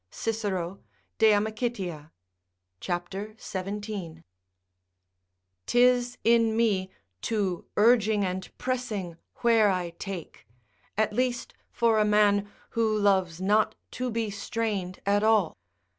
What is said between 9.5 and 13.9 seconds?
I take; at least, for a man who loves not